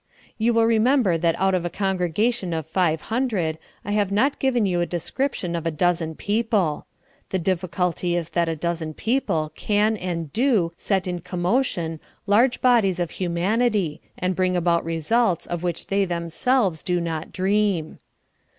You 0.39 0.55
will 0.55 0.65
remember 0.65 1.15
that 1.15 1.35
out 1.39 1.53
of 1.53 1.63
a 1.63 1.69
congregation 1.69 2.53
of 2.53 2.65
five 2.65 3.01
hundred 3.13 3.59
I 3.85 3.91
have 3.91 4.11
not 4.11 4.39
given 4.39 4.65
you 4.65 4.81
a 4.81 4.87
description 4.87 5.55
of 5.55 5.67
a 5.67 5.69
dozen 5.69 6.15
people. 6.15 6.87
The 7.29 7.37
difficulty 7.37 8.15
is 8.15 8.29
that 8.29 8.49
a 8.49 8.55
dozen 8.55 8.95
people 8.95 9.51
can 9.55 9.95
and 9.95 10.33
do 10.33 10.71
set 10.75 11.05
in 11.07 11.19
commotion 11.19 11.99
large 12.25 12.61
bodies 12.61 12.99
of 12.99 13.11
humanity, 13.11 14.01
and 14.17 14.35
bring 14.35 14.55
about 14.55 14.83
results 14.83 15.45
of 15.45 15.61
which 15.61 15.85
they 15.85 16.03
themselves 16.05 16.81
do 16.81 16.99
not 16.99 17.31
dream. 17.31 17.99